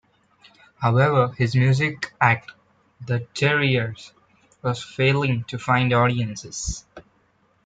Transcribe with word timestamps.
However, 0.79 1.27
his 1.37 1.55
music 1.55 2.11
act, 2.19 2.51
The 3.05 3.19
Terriers, 3.35 4.13
was 4.63 4.81
failing 4.83 5.43
to 5.49 5.59
find 5.59 5.93
audiences. 5.93 6.87